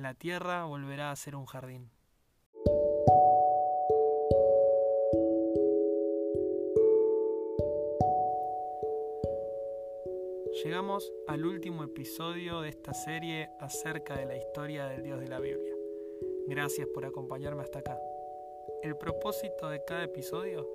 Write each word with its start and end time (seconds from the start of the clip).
la 0.00 0.14
tierra 0.14 0.64
volverá 0.64 1.10
a 1.10 1.16
ser 1.16 1.36
un 1.36 1.44
jardín. 1.44 1.90
Llegamos 10.64 11.12
al 11.28 11.44
último 11.44 11.84
episodio 11.84 12.62
de 12.62 12.70
esta 12.70 12.94
serie 12.94 13.50
acerca 13.60 14.16
de 14.16 14.24
la 14.24 14.36
historia 14.36 14.86
del 14.86 15.02
Dios 15.02 15.20
de 15.20 15.28
la 15.28 15.38
Biblia. 15.38 15.74
Gracias 16.46 16.88
por 16.88 17.04
acompañarme 17.04 17.62
hasta 17.62 17.80
acá. 17.80 17.98
El 18.82 18.96
propósito 18.96 19.68
de 19.68 19.84
cada 19.84 20.04
episodio 20.04 20.66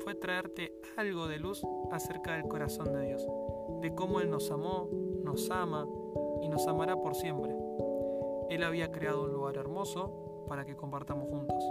fue 0.00 0.14
traerte 0.14 0.74
algo 0.98 1.26
de 1.26 1.38
luz 1.38 1.62
acerca 1.90 2.34
del 2.34 2.48
corazón 2.48 2.92
de 2.92 3.06
Dios, 3.06 3.26
de 3.80 3.94
cómo 3.94 4.20
Él 4.20 4.28
nos 4.28 4.50
amó, 4.50 4.90
nos 5.22 5.50
ama 5.50 5.86
y 6.42 6.48
nos 6.50 6.66
amará 6.66 6.96
por 6.96 7.14
siempre. 7.14 7.63
Él 8.50 8.62
había 8.62 8.90
creado 8.90 9.24
un 9.24 9.32
lugar 9.32 9.56
hermoso 9.56 10.44
para 10.48 10.64
que 10.64 10.76
compartamos 10.76 11.28
juntos, 11.28 11.64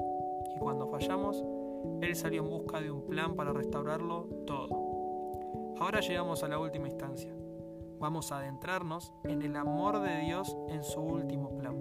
y 0.55 0.59
cuando 0.59 0.88
fallamos, 0.88 1.44
Él 2.02 2.16
salió 2.16 2.44
en 2.44 2.50
busca 2.50 2.81
de 2.81 2.91
un 2.91 3.08
plan 3.08 3.36
para 3.36 3.54
restaurarlo 3.54 4.27
todo. 4.45 5.76
Ahora 5.80 6.00
llegamos 6.00 6.44
a 6.44 6.48
la 6.48 6.59
última 6.59 6.88
instancia 6.88 7.34
vamos 8.04 8.34
a 8.34 8.40
adentrarnos 8.40 9.14
en 9.23 9.41
el 9.44 9.55
amor 9.55 10.02
de 10.02 10.20
Dios 10.26 10.58
en 10.67 10.84
su 10.84 11.00
último 11.00 11.58
plan. 11.58 11.78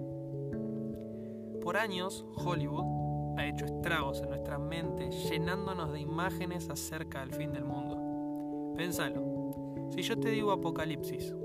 Por 1.61 1.75
años, 1.75 2.25
Hollywood 2.37 3.37
ha 3.37 3.45
hecho 3.45 3.65
estragos 3.65 4.21
en 4.21 4.29
nuestra 4.29 4.57
mente 4.57 5.11
llenándonos 5.11 5.91
de 5.91 5.99
imágenes 5.99 6.69
acerca 6.69 7.19
del 7.19 7.33
fin 7.33 7.51
del 7.51 7.65
mundo. 7.65 8.73
Pénsalo, 8.77 9.89
si 9.89 10.01
yo 10.01 10.17
te 10.17 10.29
digo 10.29 10.53
apocalipsis, 10.53 11.35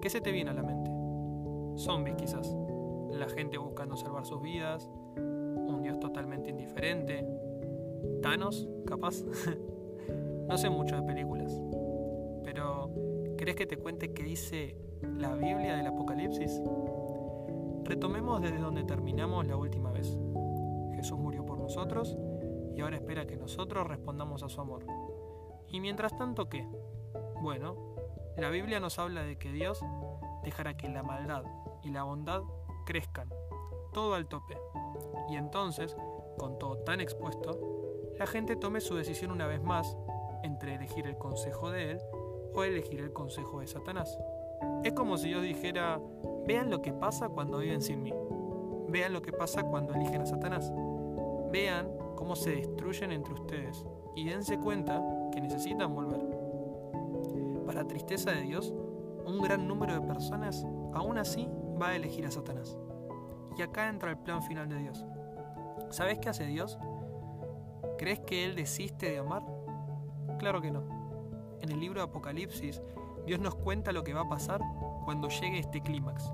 ¿qué 0.00 0.08
se 0.08 0.20
te 0.20 0.30
viene 0.30 0.50
a 0.50 0.54
la 0.54 0.62
mente? 0.62 0.92
Zombies 1.76 2.14
quizás, 2.14 2.46
la 3.12 3.28
gente 3.28 3.58
buscando 3.58 3.96
salvar 3.96 4.26
sus 4.26 4.42
vidas, 4.42 4.90
un 5.16 5.80
Dios 5.82 6.00
totalmente 6.00 6.50
indiferente, 6.50 7.26
Thanos, 8.20 8.68
capaz. 8.86 9.22
no 10.48 10.58
sé 10.58 10.70
mucho 10.70 10.96
de 10.96 11.02
películas, 11.02 11.52
pero 12.44 12.90
¿Querés 13.42 13.56
que 13.56 13.66
te 13.66 13.76
cuente 13.76 14.14
qué 14.14 14.22
dice 14.22 14.76
la 15.18 15.34
Biblia 15.34 15.76
del 15.76 15.88
Apocalipsis? 15.88 16.62
Retomemos 17.82 18.40
desde 18.40 18.60
donde 18.60 18.84
terminamos 18.84 19.48
la 19.48 19.56
última 19.56 19.90
vez. 19.90 20.16
Jesús 20.94 21.18
murió 21.18 21.44
por 21.44 21.58
nosotros 21.58 22.16
y 22.76 22.80
ahora 22.82 22.98
espera 22.98 23.26
que 23.26 23.34
nosotros 23.34 23.84
respondamos 23.88 24.44
a 24.44 24.48
su 24.48 24.60
amor. 24.60 24.86
¿Y 25.66 25.80
mientras 25.80 26.16
tanto 26.16 26.48
qué? 26.48 26.68
Bueno, 27.40 27.96
la 28.36 28.48
Biblia 28.48 28.78
nos 28.78 29.00
habla 29.00 29.24
de 29.24 29.36
que 29.36 29.50
Dios 29.50 29.80
dejará 30.44 30.76
que 30.76 30.88
la 30.88 31.02
maldad 31.02 31.42
y 31.82 31.90
la 31.90 32.04
bondad 32.04 32.42
crezcan, 32.84 33.32
todo 33.92 34.14
al 34.14 34.26
tope. 34.26 34.56
Y 35.28 35.36
entonces, 35.36 35.96
con 36.38 36.58
todo 36.58 36.78
tan 36.78 37.00
expuesto, 37.00 37.58
la 38.18 38.26
gente 38.26 38.56
tome 38.56 38.80
su 38.80 38.94
decisión 38.94 39.30
una 39.30 39.46
vez 39.46 39.62
más 39.62 39.96
entre 40.42 40.74
elegir 40.74 41.06
el 41.06 41.16
consejo 41.16 41.70
de 41.70 41.92
Él 41.92 41.98
o 42.54 42.62
elegir 42.64 43.00
el 43.00 43.12
consejo 43.12 43.60
de 43.60 43.66
Satanás. 43.66 44.18
Es 44.84 44.92
como 44.92 45.16
si 45.16 45.30
yo 45.30 45.40
dijera, 45.40 46.00
vean 46.46 46.70
lo 46.70 46.82
que 46.82 46.92
pasa 46.92 47.28
cuando 47.28 47.58
viven 47.58 47.82
sin 47.82 48.02
mí. 48.02 48.12
Vean 48.88 49.12
lo 49.12 49.22
que 49.22 49.32
pasa 49.32 49.62
cuando 49.62 49.94
eligen 49.94 50.22
a 50.22 50.26
Satanás. 50.26 50.72
Vean 51.50 51.88
cómo 52.16 52.36
se 52.36 52.56
destruyen 52.56 53.12
entre 53.12 53.34
ustedes 53.34 53.84
y 54.14 54.28
dense 54.28 54.58
cuenta 54.58 55.02
que 55.32 55.40
necesitan 55.40 55.94
volver. 55.94 56.20
Para 57.66 57.86
tristeza 57.86 58.32
de 58.32 58.42
Dios, 58.42 58.74
un 59.24 59.40
gran 59.40 59.66
número 59.66 59.94
de 59.94 60.06
personas 60.06 60.64
aún 60.92 61.18
así 61.18 61.48
va 61.82 61.88
a 61.88 61.96
elegir 61.96 62.24
a 62.24 62.30
Satanás. 62.30 62.78
Y 63.58 63.62
acá 63.62 63.88
entra 63.88 64.10
el 64.10 64.18
plan 64.18 64.42
final 64.42 64.68
de 64.68 64.78
Dios. 64.78 65.04
¿Sabes 65.90 66.18
qué 66.18 66.28
hace 66.28 66.46
Dios? 66.46 66.78
¿Crees 67.98 68.20
que 68.20 68.44
Él 68.44 68.54
desiste 68.54 69.10
de 69.10 69.18
amar? 69.18 69.42
Claro 70.38 70.62
que 70.62 70.70
no 70.70 71.02
en 71.62 71.70
el 71.70 71.80
libro 71.80 72.00
de 72.00 72.04
Apocalipsis, 72.04 72.82
Dios 73.24 73.40
nos 73.40 73.54
cuenta 73.54 73.92
lo 73.92 74.02
que 74.02 74.12
va 74.12 74.22
a 74.22 74.28
pasar 74.28 74.60
cuando 75.04 75.28
llegue 75.28 75.60
este 75.60 75.80
clímax. 75.80 76.30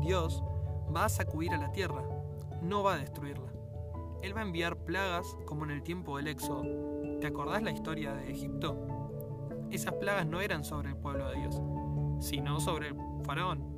Dios 0.00 0.42
va 0.94 1.04
a 1.04 1.08
sacudir 1.08 1.52
a 1.52 1.58
la 1.58 1.72
tierra, 1.72 2.02
no 2.62 2.82
va 2.82 2.94
a 2.94 2.98
destruirla. 2.98 3.52
Él 4.22 4.36
va 4.36 4.40
a 4.40 4.44
enviar 4.44 4.76
plagas 4.76 5.36
como 5.44 5.64
en 5.64 5.72
el 5.72 5.82
tiempo 5.82 6.16
del 6.16 6.28
Éxodo. 6.28 6.62
¿Te 7.20 7.26
acordás 7.26 7.62
la 7.62 7.72
historia 7.72 8.14
de 8.14 8.30
Egipto? 8.30 8.86
Esas 9.70 9.94
plagas 9.94 10.26
no 10.26 10.40
eran 10.40 10.64
sobre 10.64 10.90
el 10.90 10.96
pueblo 10.96 11.28
de 11.28 11.40
Dios, 11.40 11.60
sino 12.20 12.60
sobre 12.60 12.88
el 12.88 12.96
faraón. 13.24 13.77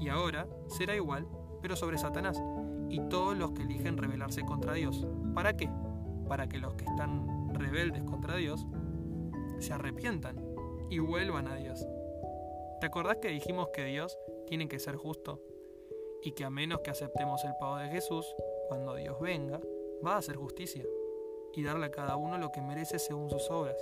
Y 0.00 0.08
ahora 0.08 0.46
será 0.68 0.94
igual, 0.94 1.26
pero 1.62 1.76
sobre 1.76 1.98
Satanás 1.98 2.40
y 2.88 3.00
todos 3.08 3.36
los 3.36 3.52
que 3.52 3.62
eligen 3.62 3.96
rebelarse 3.96 4.44
contra 4.44 4.74
Dios. 4.74 5.06
¿Para 5.34 5.56
qué? 5.56 5.70
Para 6.28 6.48
que 6.48 6.58
los 6.58 6.74
que 6.74 6.84
están 6.84 7.54
rebeldes 7.54 8.02
contra 8.04 8.36
Dios 8.36 8.66
se 9.58 9.72
arrepientan 9.72 10.40
y 10.90 10.98
vuelvan 10.98 11.48
a 11.48 11.56
Dios. 11.56 11.86
¿Te 12.80 12.86
acordás 12.86 13.16
que 13.16 13.28
dijimos 13.28 13.68
que 13.72 13.84
Dios 13.84 14.18
tiene 14.46 14.68
que 14.68 14.78
ser 14.78 14.96
justo? 14.96 15.40
Y 16.22 16.32
que 16.32 16.44
a 16.44 16.50
menos 16.50 16.80
que 16.80 16.90
aceptemos 16.90 17.44
el 17.44 17.54
pago 17.58 17.76
de 17.78 17.88
Jesús, 17.88 18.26
cuando 18.68 18.94
Dios 18.94 19.20
venga, 19.20 19.60
va 20.04 20.14
a 20.14 20.18
hacer 20.18 20.36
justicia 20.36 20.84
y 21.54 21.62
darle 21.62 21.86
a 21.86 21.90
cada 21.90 22.16
uno 22.16 22.38
lo 22.38 22.50
que 22.50 22.60
merece 22.60 22.98
según 22.98 23.30
sus 23.30 23.50
obras. 23.50 23.76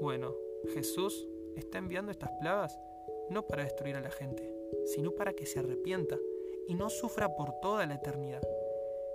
Bueno, 0.00 0.34
Jesús 0.74 1.28
está 1.56 1.78
enviando 1.78 2.10
estas 2.10 2.30
plagas 2.40 2.78
no 3.28 3.46
para 3.46 3.64
destruir 3.64 3.96
a 3.96 4.00
la 4.00 4.10
gente, 4.10 4.52
sino 4.86 5.12
para 5.12 5.32
que 5.32 5.46
se 5.46 5.58
arrepienta 5.58 6.18
y 6.66 6.74
no 6.74 6.90
sufra 6.90 7.34
por 7.36 7.52
toda 7.60 7.86
la 7.86 7.94
eternidad. 7.94 8.42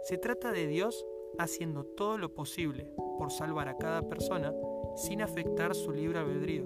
Se 0.03 0.17
trata 0.17 0.51
de 0.51 0.67
Dios 0.67 1.05
haciendo 1.37 1.83
todo 1.83 2.17
lo 2.17 2.33
posible 2.33 2.91
por 3.17 3.31
salvar 3.31 3.67
a 3.67 3.77
cada 3.77 4.03
persona 4.03 4.53
sin 4.95 5.21
afectar 5.21 5.75
su 5.75 5.91
libre 5.91 6.19
albedrío. 6.19 6.65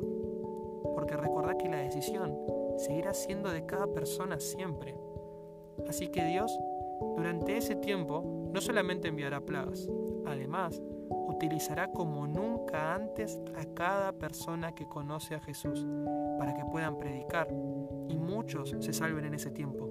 Porque 0.96 1.16
recordad 1.16 1.58
que 1.58 1.70
la 1.70 1.78
decisión 1.78 2.38
seguirá 2.78 3.14
siendo 3.14 3.52
de 3.52 3.66
cada 3.66 3.88
persona 3.88 4.40
siempre. 4.40 4.96
Así 5.88 6.10
que 6.10 6.24
Dios, 6.26 6.52
durante 7.16 7.58
ese 7.58 7.76
tiempo, 7.76 8.24
no 8.52 8.62
solamente 8.62 9.08
enviará 9.08 9.42
plagas, 9.42 9.88
además, 10.26 10.82
utilizará 11.10 11.92
como 11.92 12.28
nunca 12.28 12.94
antes 12.96 13.40
a 13.56 13.66
cada 13.74 14.12
persona 14.14 14.74
que 14.74 14.88
conoce 14.88 15.36
a 15.36 15.40
Jesús 15.40 15.86
para 16.38 16.54
que 16.54 16.66
puedan 16.66 16.98
predicar 16.98 17.48
y 18.08 18.18
muchos 18.18 18.76
se 18.80 18.94
salven 18.94 19.26
en 19.26 19.34
ese 19.34 19.52
tiempo. 19.52 19.90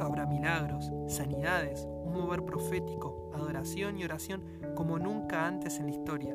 Habrá 0.00 0.26
milagros, 0.26 0.90
sanidades, 1.08 1.86
un 2.04 2.14
mover 2.14 2.42
profético, 2.42 3.30
adoración 3.34 3.98
y 3.98 4.04
oración 4.04 4.42
como 4.74 4.98
nunca 4.98 5.46
antes 5.46 5.78
en 5.78 5.86
la 5.86 5.92
historia. 5.92 6.34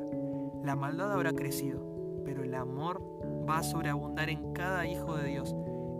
La 0.62 0.76
maldad 0.76 1.12
habrá 1.12 1.32
crecido, 1.32 2.22
pero 2.24 2.42
el 2.42 2.54
amor 2.54 3.02
va 3.48 3.58
a 3.58 3.62
sobreabundar 3.62 4.30
en 4.30 4.52
cada 4.52 4.86
hijo 4.86 5.16
de 5.16 5.28
Dios 5.28 5.54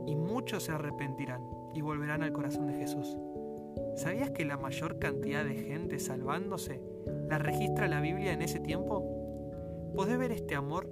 y 0.06 0.14
muchos 0.16 0.64
se 0.64 0.72
arrepentirán 0.72 1.42
y 1.74 1.80
volverán 1.82 2.22
al 2.22 2.32
corazón 2.32 2.66
de 2.66 2.74
Jesús. 2.74 3.16
¿Sabías 3.96 4.30
que 4.30 4.44
la 4.44 4.56
mayor 4.56 4.98
cantidad 4.98 5.44
de 5.44 5.54
gente 5.54 5.98
salvándose 5.98 6.82
la 7.28 7.38
registra 7.38 7.88
la 7.88 8.00
Biblia 8.00 8.32
en 8.32 8.42
ese 8.42 8.60
tiempo? 8.60 9.92
¿Podés 9.94 10.18
ver 10.18 10.32
este 10.32 10.54
amor 10.54 10.88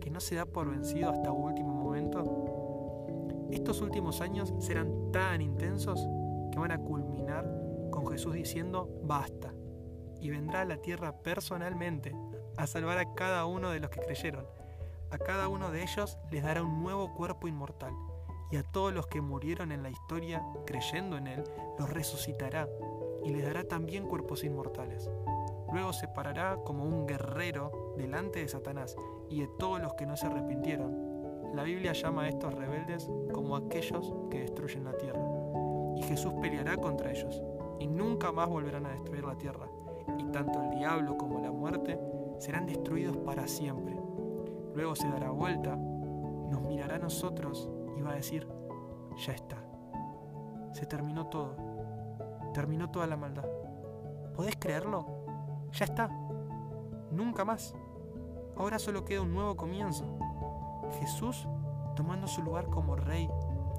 que 0.00 0.10
no 0.10 0.20
se 0.20 0.34
da 0.34 0.44
por 0.44 0.70
vencido 0.70 1.10
hasta 1.10 1.32
último 1.32 1.72
momento? 1.72 3.48
Estos 3.50 3.80
últimos 3.80 4.20
años 4.20 4.52
serán 4.58 5.10
tan 5.12 5.40
intensos 5.40 6.06
que 6.52 6.58
van 6.58 6.72
a 6.72 6.78
culminar 6.78 7.50
con 7.90 8.06
Jesús 8.06 8.34
diciendo 8.34 8.88
basta 9.04 9.52
y 10.20 10.30
vendrá 10.30 10.62
a 10.62 10.64
la 10.64 10.76
tierra 10.78 11.12
personalmente 11.22 12.14
a 12.56 12.66
salvar 12.66 12.98
a 12.98 13.14
cada 13.14 13.46
uno 13.46 13.70
de 13.70 13.80
los 13.80 13.90
que 13.90 14.00
creyeron. 14.00 14.44
A 15.10 15.18
cada 15.18 15.48
uno 15.48 15.70
de 15.70 15.82
ellos 15.82 16.18
les 16.30 16.42
dará 16.42 16.62
un 16.62 16.82
nuevo 16.82 17.14
cuerpo 17.14 17.48
inmortal, 17.48 17.94
y 18.50 18.56
a 18.56 18.62
todos 18.62 18.92
los 18.92 19.06
que 19.06 19.20
murieron 19.20 19.72
en 19.72 19.82
la 19.82 19.90
historia 19.90 20.42
creyendo 20.66 21.16
en 21.16 21.28
Él, 21.28 21.44
los 21.78 21.88
resucitará 21.88 22.68
y 23.24 23.30
les 23.30 23.44
dará 23.44 23.64
también 23.64 24.06
cuerpos 24.06 24.44
inmortales. 24.44 25.08
Luego 25.72 25.92
se 25.92 26.08
parará 26.08 26.58
como 26.64 26.84
un 26.84 27.06
guerrero 27.06 27.94
delante 27.96 28.40
de 28.40 28.48
Satanás 28.48 28.96
y 29.28 29.40
de 29.40 29.48
todos 29.58 29.80
los 29.80 29.94
que 29.94 30.06
no 30.06 30.16
se 30.16 30.26
arrepintieron. 30.26 31.08
La 31.54 31.62
Biblia 31.62 31.92
llama 31.92 32.22
a 32.22 32.28
estos 32.28 32.54
rebeldes 32.54 33.10
como 33.32 33.56
aquellos 33.56 34.14
que 34.30 34.40
destruyen 34.40 34.84
la 34.84 34.96
tierra. 34.96 35.20
Y 35.96 36.02
Jesús 36.02 36.32
peleará 36.40 36.76
contra 36.76 37.10
ellos, 37.10 37.42
y 37.80 37.86
nunca 37.86 38.30
más 38.32 38.48
volverán 38.48 38.86
a 38.86 38.90
destruir 38.90 39.24
la 39.24 39.36
tierra. 39.36 39.66
Y 40.18 40.24
tanto 40.24 40.62
el 40.62 40.70
diablo 40.70 41.16
como 41.16 41.40
la 41.40 41.50
muerte 41.50 41.98
serán 42.38 42.66
destruidos 42.66 43.16
para 43.18 43.48
siempre. 43.48 43.98
Luego 44.74 44.94
se 44.94 45.08
dará 45.08 45.30
vuelta, 45.30 45.74
nos 45.76 46.62
mirará 46.62 46.96
a 46.96 47.00
nosotros 47.00 47.68
y 47.96 48.02
va 48.02 48.12
a 48.12 48.16
decir, 48.16 48.46
ya 49.16 49.32
está. 49.32 49.56
Se 50.72 50.86
terminó 50.86 51.26
todo. 51.26 51.56
Terminó 52.54 52.90
toda 52.90 53.06
la 53.06 53.16
maldad. 53.16 53.46
¿Podés 54.34 54.56
creerlo? 54.56 55.24
Ya 55.72 55.84
está. 55.84 56.08
Nunca 57.10 57.44
más. 57.44 57.74
Ahora 58.56 58.78
solo 58.78 59.04
queda 59.04 59.22
un 59.22 59.32
nuevo 59.32 59.56
comienzo. 59.56 60.18
Jesús 61.00 61.46
tomando 61.94 62.26
su 62.28 62.42
lugar 62.42 62.66
como 62.66 62.96
rey 62.96 63.28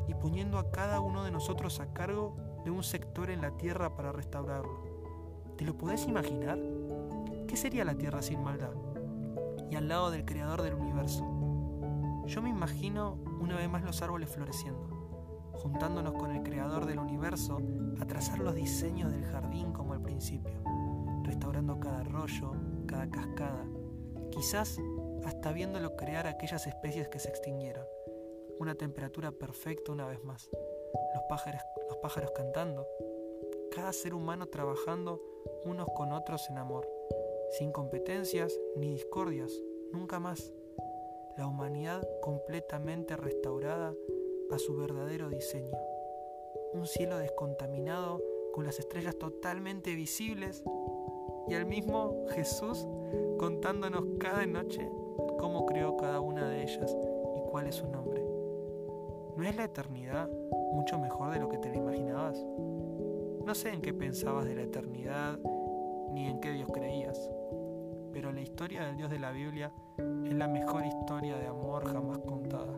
y 0.08 0.14
poniendo 0.14 0.58
a 0.58 0.72
cada 0.72 1.00
uno 1.00 1.24
de 1.24 1.32
nosotros 1.32 1.80
a 1.80 1.94
cargo 1.94 2.36
de 2.66 2.72
un 2.72 2.84
sector 2.84 3.30
en 3.30 3.42
la 3.42 3.52
tierra 3.52 3.96
para 3.96 4.12
restaurarlo. 4.12 4.84
¿Te 5.58 5.66
lo 5.66 5.78
podés 5.78 6.08
imaginar? 6.08 6.60
¿Qué 7.48 7.56
sería 7.56 7.86
la 7.86 7.96
tierra 7.96 8.22
sin 8.22 8.44
maldad? 8.44 8.74
Y 9.70 9.76
al 9.76 9.88
lado 9.88 10.12
del 10.12 10.26
creador 10.26 10.62
del 10.62 10.74
universo. 10.74 11.26
Yo 12.26 12.42
me 12.42 12.50
imagino 12.50 13.18
una 13.40 13.56
vez 13.56 13.70
más 13.70 13.84
los 13.84 14.02
árboles 14.02 14.30
floreciendo, 14.30 15.52
juntándonos 15.54 16.14
con 16.14 16.32
el 16.32 16.44
creador 16.44 16.86
del 16.86 17.00
universo 17.00 17.60
a 18.00 18.06
trazar 18.06 18.40
los 18.40 18.56
diseños 18.56 19.12
del 19.12 19.26
jardín 19.26 19.74
como 19.74 19.94
al 19.94 20.02
principio, 20.02 20.62
restaurando 21.30 21.80
cada 21.80 22.00
arroyo, 22.00 22.54
cada 22.88 23.08
cascada, 23.08 23.64
quizás 24.32 24.80
hasta 25.24 25.52
viéndolo 25.52 25.96
crear 25.96 26.26
aquellas 26.26 26.66
especies 26.66 27.08
que 27.08 27.20
se 27.20 27.30
extinguieron. 27.30 27.86
Una 28.58 28.74
temperatura 28.74 29.32
perfecta 29.32 29.92
una 29.92 30.08
vez 30.08 30.24
más. 30.24 30.50
Los 31.14 31.24
pájaros, 31.30 31.62
los 31.88 31.98
pájaros 31.98 32.32
cantando. 32.32 32.88
Cada 33.72 33.94
ser 33.94 34.16
humano 34.16 34.48
trabajando 34.48 35.22
unos 35.66 35.88
con 35.96 36.14
otros 36.14 36.50
en 36.50 36.58
amor. 36.58 36.90
Sin 37.52 37.72
competencias 37.72 38.60
ni 38.76 38.90
discordias. 38.94 39.54
Nunca 39.94 40.20
más. 40.20 40.52
La 41.38 41.46
humanidad 41.46 42.10
completamente 42.22 43.16
restaurada 43.16 43.94
a 44.50 44.58
su 44.58 44.76
verdadero 44.76 45.30
diseño. 45.30 45.78
Un 46.74 46.88
cielo 46.88 47.20
descontaminado 47.20 48.20
con 48.52 48.66
las 48.66 48.80
estrellas 48.80 49.16
totalmente 49.20 49.94
visibles 49.94 50.64
y 51.50 51.56
al 51.56 51.66
mismo 51.66 52.26
Jesús 52.30 52.88
contándonos 53.38 54.04
cada 54.20 54.46
noche 54.46 54.88
cómo 55.40 55.66
creó 55.66 55.98
cada 55.98 56.22
una 56.22 56.48
de 56.48 56.64
ellas 56.64 56.96
y 57.36 57.50
cuál 57.50 57.68
es 57.68 57.76
su 57.76 57.88
nombre. 57.88 58.24
¿No 59.36 59.44
es 59.44 59.56
la 59.56 59.64
eternidad 59.64 60.30
mucho 60.74 61.00
mejor 61.00 61.32
de 61.32 61.40
lo 61.40 61.50
que 61.50 61.58
te 61.58 61.70
la 61.70 61.78
imaginabas? 61.78 62.46
No 63.46 63.56
sé 63.56 63.74
en 63.74 63.82
qué 63.82 63.94
pensabas 63.94 64.46
de 64.46 64.56
la 64.56 64.64
eternidad 64.64 65.40
ni 66.12 66.28
en 66.28 66.40
qué 66.40 66.52
Dios 66.52 66.70
creías, 66.72 67.30
pero 68.12 68.32
la 68.32 68.42
historia 68.42 68.86
del 68.86 68.98
Dios 68.98 69.10
de 69.10 69.20
la 69.20 69.32
Biblia 69.32 69.72
es 70.26 70.34
la 70.34 70.48
mejor 70.48 70.86
historia 70.86 71.38
de 71.38 71.48
amor 71.48 71.86
jamás 71.86 72.20
contada. 72.20 72.78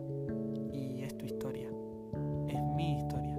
Y 0.71 1.03
es 1.03 1.17
tu 1.17 1.25
historia, 1.25 1.69
es 2.47 2.61
mi 2.75 2.97
historia, 2.99 3.37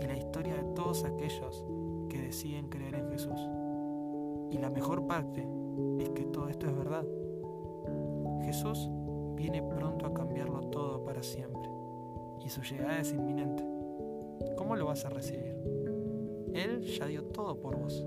y 0.00 0.06
la 0.06 0.16
historia 0.16 0.54
de 0.54 0.64
todos 0.74 1.04
aquellos 1.04 1.64
que 2.08 2.22
deciden 2.22 2.68
creer 2.68 2.94
en 2.94 3.10
Jesús. 3.10 3.65
Y 4.50 4.58
la 4.58 4.70
mejor 4.70 5.06
parte 5.06 5.46
es 5.98 6.10
que 6.10 6.24
todo 6.24 6.48
esto 6.48 6.66
es 6.66 6.76
verdad. 6.76 7.04
Jesús 8.42 8.88
viene 9.34 9.62
pronto 9.62 10.06
a 10.06 10.14
cambiarlo 10.14 10.60
todo 10.70 11.04
para 11.04 11.22
siempre 11.22 11.68
y 12.44 12.48
su 12.48 12.62
llegada 12.62 13.00
es 13.00 13.12
inminente. 13.12 13.64
¿Cómo 14.56 14.76
lo 14.76 14.86
vas 14.86 15.04
a 15.04 15.08
recibir? 15.08 15.56
Él 16.54 16.82
ya 16.82 17.06
dio 17.06 17.24
todo 17.24 17.58
por 17.58 17.76
vos. 17.76 18.06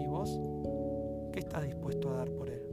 ¿Y 0.00 0.06
vos? 0.06 0.40
¿Qué 1.32 1.40
estás 1.40 1.64
dispuesto 1.64 2.10
a 2.10 2.16
dar 2.16 2.30
por 2.30 2.48
Él? 2.48 2.65